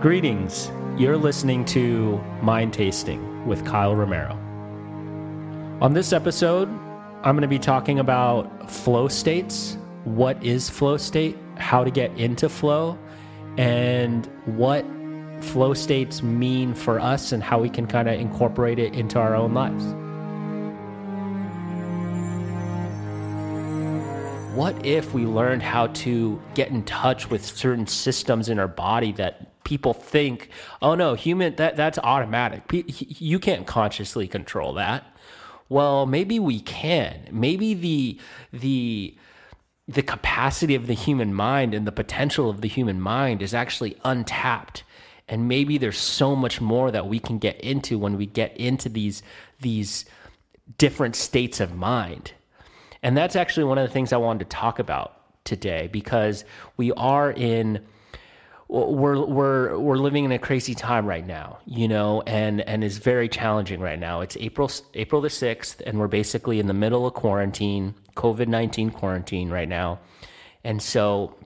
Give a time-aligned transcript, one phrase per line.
[0.00, 0.72] Greetings.
[0.96, 4.32] You're listening to Mind Tasting with Kyle Romero.
[5.82, 9.76] On this episode, I'm going to be talking about flow states.
[10.04, 11.36] What is flow state?
[11.58, 12.98] How to get into flow?
[13.58, 14.86] And what
[15.42, 19.36] flow states mean for us and how we can kind of incorporate it into our
[19.36, 19.84] own lives.
[24.56, 29.12] What if we learned how to get in touch with certain systems in our body
[29.12, 30.50] that people think,
[30.82, 32.62] oh no, human that that's automatic.
[32.98, 35.06] You can't consciously control that.
[35.68, 37.28] Well, maybe we can.
[37.30, 38.18] Maybe the
[38.52, 39.16] the
[39.86, 43.96] the capacity of the human mind and the potential of the human mind is actually
[44.04, 44.82] untapped.
[45.28, 48.88] And maybe there's so much more that we can get into when we get into
[48.88, 49.22] these
[49.60, 50.04] these
[50.78, 52.32] different states of mind.
[53.04, 56.44] And that's actually one of the things I wanted to talk about today because
[56.76, 57.86] we are in
[58.70, 62.98] we're we're we're living in a crazy time right now, you know, and and is
[62.98, 64.20] very challenging right now.
[64.20, 68.90] It's April April the sixth, and we're basically in the middle of quarantine, COVID nineteen
[68.90, 69.98] quarantine right now,
[70.62, 71.36] and so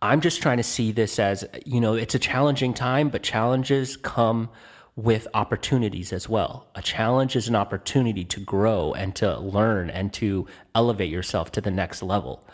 [0.00, 3.96] I'm just trying to see this as you know, it's a challenging time, but challenges
[3.96, 4.50] come
[4.94, 6.68] with opportunities as well.
[6.76, 11.60] A challenge is an opportunity to grow and to learn and to elevate yourself to
[11.60, 12.46] the next level.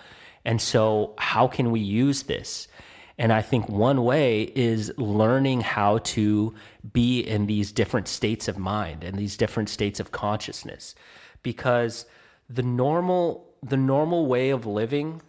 [0.47, 2.69] And so, how can we use this?
[3.19, 6.55] And I think one way is learning how to
[6.93, 10.95] be in these different states of mind and these different states of consciousness.
[11.43, 12.07] Because
[12.49, 15.23] the normal the normal way of living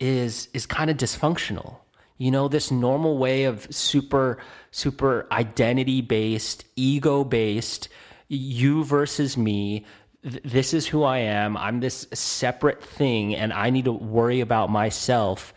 [0.00, 1.76] is is kind of dysfunctional.
[2.18, 4.38] You know, this normal way of super
[4.72, 7.88] super identity based, ego based,
[8.28, 9.86] you versus me,
[10.22, 11.56] this is who I am.
[11.56, 15.52] I'm this separate thing and I need to worry about myself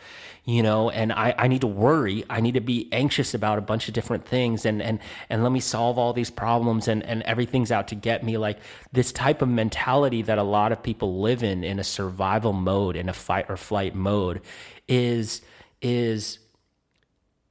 [0.46, 2.24] you know, and I, I need to worry.
[2.30, 5.52] I need to be anxious about a bunch of different things and, and, and let
[5.52, 8.38] me solve all these problems and, and everything's out to get me.
[8.38, 8.60] Like
[8.92, 12.96] this type of mentality that a lot of people live in, in a survival mode,
[12.96, 14.42] in a fight or flight mode
[14.88, 15.42] is,
[15.82, 16.38] is,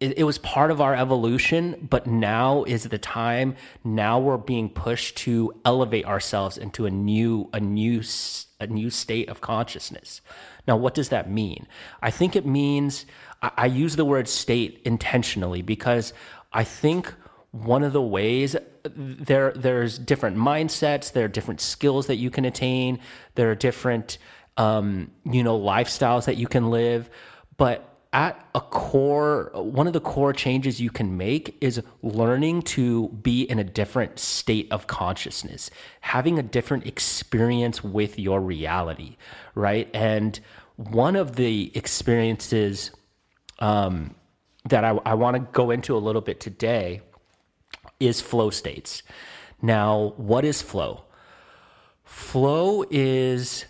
[0.01, 3.57] it, it was part of our evolution, but now is the time.
[3.85, 8.03] Now we're being pushed to elevate ourselves into a new, a new,
[8.61, 10.21] a new state of consciousness.
[10.67, 11.67] Now, what does that mean?
[12.03, 13.07] I think it means,
[13.43, 16.13] I, I use the word state intentionally because
[16.53, 17.15] I think
[17.53, 22.45] one of the ways there there's different mindsets there are different skills that you can
[22.45, 22.99] attain
[23.37, 24.19] there are different
[24.57, 27.09] um, you know lifestyles that you can live
[27.57, 33.09] but at a core one of the core changes you can make is learning to
[33.09, 35.71] be in a different state of consciousness
[36.01, 39.17] having a different experience with your reality
[39.55, 39.89] right?
[39.95, 40.39] And
[40.77, 42.91] one of the experiences
[43.59, 44.15] um,
[44.69, 47.03] that I, I want to go into a little bit today
[48.01, 49.03] is flow states.
[49.63, 51.05] Now what is flow?
[52.05, 53.65] Flow is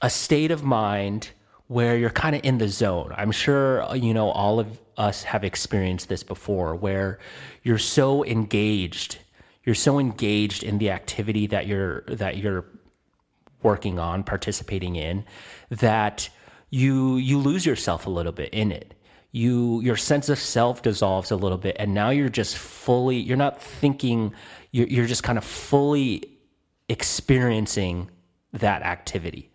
[0.00, 1.30] a state of mind
[1.70, 3.14] where you're kind of in the zone.
[3.16, 7.20] I'm sure uh, you know all of us have experienced this before where
[7.62, 9.18] you're so engaged,
[9.62, 12.64] you're so engaged in the activity that you're that you're
[13.62, 15.24] working on, participating in
[15.68, 16.28] that
[16.70, 18.94] you you lose yourself a little bit in it.
[19.30, 23.36] You your sense of self dissolves a little bit and now you're just fully you're
[23.36, 24.34] not thinking
[24.72, 26.24] you're, you're just kind of fully
[26.88, 28.10] experiencing
[28.54, 29.50] that activity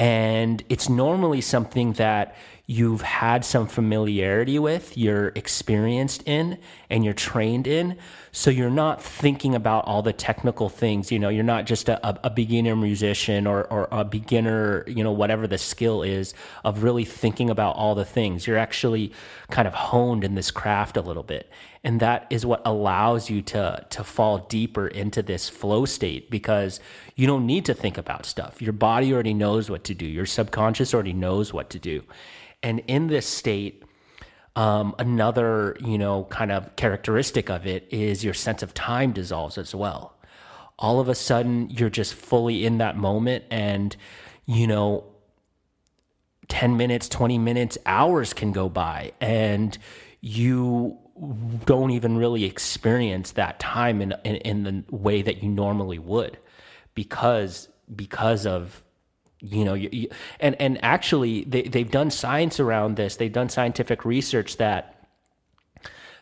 [0.00, 2.34] and it's normally something that
[2.70, 6.56] you've had some familiarity with, you're experienced in,
[6.88, 7.96] and you're trained in.
[8.30, 11.10] So you're not thinking about all the technical things.
[11.10, 15.10] You know, you're not just a, a beginner musician or, or a beginner, you know,
[15.10, 16.32] whatever the skill is
[16.64, 18.46] of really thinking about all the things.
[18.46, 19.12] You're actually
[19.50, 21.50] kind of honed in this craft a little bit.
[21.82, 26.78] And that is what allows you to, to fall deeper into this flow state because
[27.16, 28.62] you don't need to think about stuff.
[28.62, 30.06] Your body already knows what to do.
[30.06, 32.04] Your subconscious already knows what to do.
[32.62, 33.82] And in this state,
[34.56, 39.56] um, another, you know, kind of characteristic of it is your sense of time dissolves
[39.58, 40.16] as well.
[40.78, 43.96] All of a sudden, you're just fully in that moment, and
[44.46, 45.04] you know,
[46.48, 49.76] 10 minutes, 20 minutes, hours can go by, and
[50.20, 50.98] you
[51.66, 56.38] don't even really experience that time in, in, in the way that you normally would
[56.94, 58.82] because because of
[59.40, 60.08] you know you, you,
[60.38, 63.16] and and actually they, they've done science around this.
[63.16, 65.00] They've done scientific research that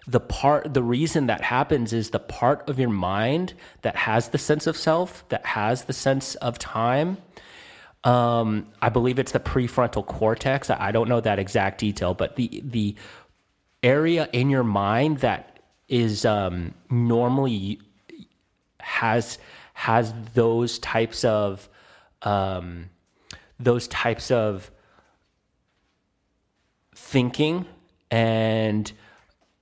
[0.07, 4.39] the part the reason that happens is the part of your mind that has the
[4.39, 7.19] sense of self that has the sense of time.
[8.05, 10.71] Um, i believe it's the prefrontal cortex.
[10.71, 12.95] I, don't know that exact detail but the the
[13.83, 17.81] area in your mind that is um, normally
[18.81, 19.39] has
[19.75, 21.69] has those types of
[22.23, 22.89] um,
[23.59, 24.71] those types of
[26.95, 27.67] thinking
[28.11, 28.93] and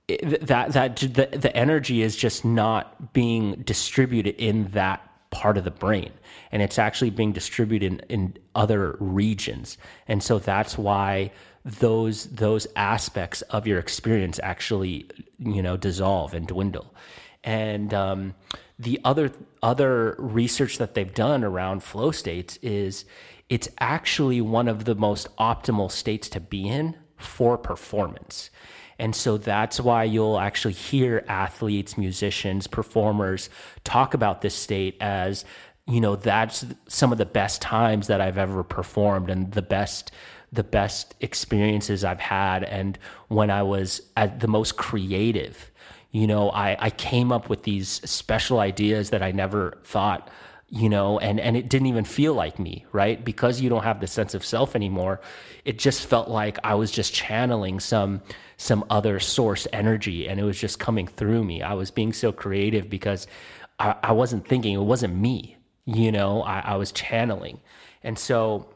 [0.07, 5.01] that that the, the energy is just not being distributed in that
[5.31, 6.11] part of the brain.
[6.51, 9.77] And it's actually being distributed in, in other regions.
[10.07, 11.31] And so that's why
[11.65, 16.93] those those aspects of your experience actually you know dissolve and dwindle.
[17.43, 18.35] And um,
[18.79, 23.05] the other other research that they've done around flow states is
[23.49, 28.49] it's actually one of the most optimal states to be in for performance
[28.99, 33.49] and so that's why you'll actually hear athletes, musicians, performers
[33.83, 35.45] talk about this state as,
[35.85, 40.11] you know, that's some of the best times that I've ever performed and the best
[40.53, 42.97] the best experiences I've had and
[43.27, 45.69] when I was at the most creative.
[46.11, 50.29] You know, I, I came up with these special ideas that I never thought
[50.69, 54.01] you know and and it didn't even feel like me right because you don't have
[54.01, 55.21] the sense of self anymore
[55.63, 58.21] it just felt like i was just channeling some
[58.57, 61.61] some other source energy and it was just coming through me.
[61.61, 63.27] I was being so creative because
[63.79, 67.61] I, I wasn't thinking, it wasn't me, you know, I, I was channeling.
[68.03, 68.67] And so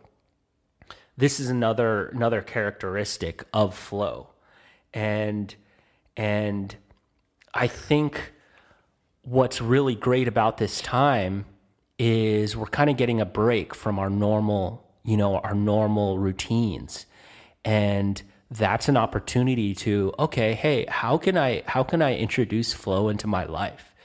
[1.17, 4.29] this is another another characteristic of flow.
[4.93, 5.53] And
[6.15, 6.75] and
[7.53, 8.33] I think
[9.23, 11.45] what's really great about this time
[12.03, 17.05] is we're kind of getting a break from our normal, you know, our normal routines.
[17.63, 18.19] And
[18.49, 23.25] that's an opportunity to okay hey how can i how can i introduce flow into
[23.25, 23.95] my life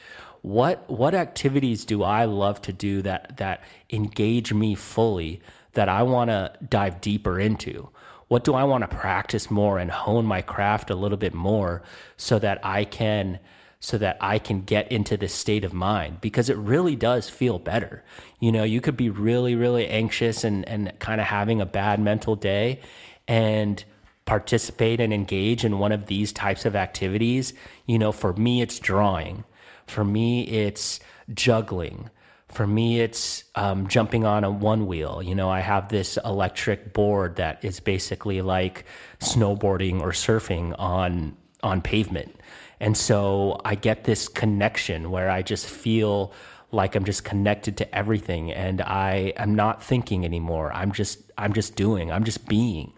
[0.42, 3.60] what what activities do i love to do that that
[3.90, 5.42] engage me fully
[5.72, 7.88] that i want to dive deeper into
[8.28, 11.82] what do i want to practice more and hone my craft a little bit more
[12.16, 13.40] so that i can
[13.80, 17.58] so that I can get into this state of mind because it really does feel
[17.58, 18.02] better.
[18.40, 22.00] You know, you could be really, really anxious and, and kind of having a bad
[22.00, 22.80] mental day.
[23.28, 23.84] And
[24.26, 27.54] participate and engage in one of these types of activities,
[27.86, 29.44] you know, for me, it's drawing.
[29.86, 31.00] For me, it's
[31.32, 32.10] juggling.
[32.48, 35.22] For me, it's um, jumping on a one wheel.
[35.22, 38.84] You know, I have this electric board that is basically like
[39.20, 42.34] snowboarding or surfing on on pavement.
[42.80, 46.32] And so I get this connection where I just feel
[46.72, 50.72] like I'm just connected to everything and I am not thinking anymore.
[50.72, 52.12] I'm just I'm just doing.
[52.12, 52.92] I'm just being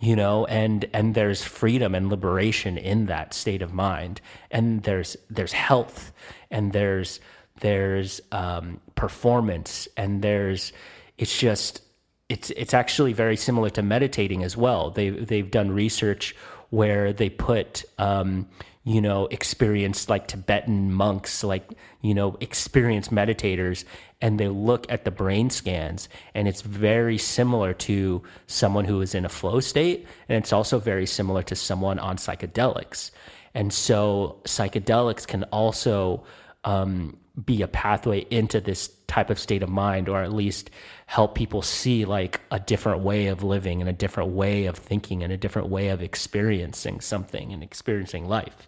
[0.00, 4.20] you know and and there's freedom and liberation in that state of mind
[4.50, 6.12] and there's there's health
[6.50, 7.20] and there's
[7.60, 10.72] there's um, performance and there's
[11.16, 11.82] it's just
[12.28, 16.36] it's it's actually very similar to meditating as well they they've done research
[16.70, 18.46] where they put um,
[18.88, 23.84] you know, experienced like Tibetan monks, like, you know, experienced meditators,
[24.22, 29.14] and they look at the brain scans, and it's very similar to someone who is
[29.14, 33.10] in a flow state, and it's also very similar to someone on psychedelics.
[33.52, 36.24] And so psychedelics can also
[36.64, 40.70] um, be a pathway into this type of state of mind, or at least
[41.04, 45.22] help people see like a different way of living and a different way of thinking
[45.22, 48.66] and a different way of experiencing something and experiencing life.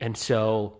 [0.00, 0.78] And so,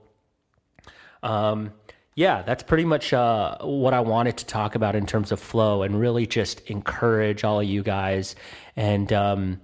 [1.23, 1.73] um,
[2.15, 5.83] yeah, that's pretty much uh, what I wanted to talk about in terms of flow
[5.83, 8.35] and really just encourage all of you guys.
[8.75, 9.61] And, um,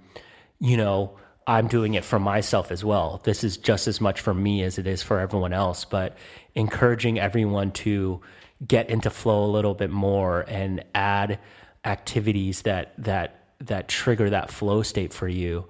[0.59, 3.21] you know, I'm doing it for myself as well.
[3.23, 6.17] This is just as much for me as it is for everyone else, but
[6.55, 8.21] encouraging everyone to
[8.65, 11.39] get into flow a little bit more and add
[11.83, 15.67] activities that that that trigger that flow state for you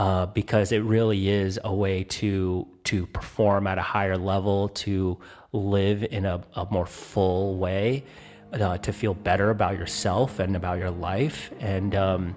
[0.00, 5.18] uh, because it really is a way to to perform at a higher level, to
[5.52, 8.02] live in a, a more full way,
[8.54, 11.52] uh, to feel better about yourself and about your life.
[11.60, 12.34] And um,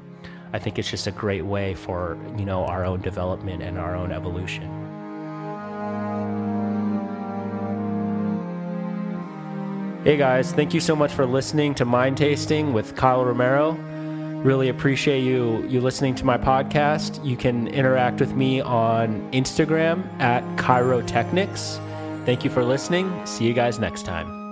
[0.51, 3.95] I think it's just a great way for you know our own development and our
[3.95, 4.67] own evolution.
[10.03, 13.79] Hey guys, thank you so much for listening to Mind Tasting with Kyle Romero.
[14.43, 17.23] Really appreciate you you listening to my podcast.
[17.25, 21.79] You can interact with me on Instagram at Chirotechnics.
[22.25, 23.25] Thank you for listening.
[23.25, 24.42] See you guys next time.